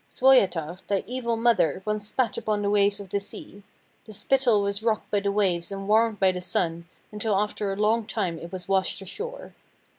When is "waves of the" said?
2.71-3.19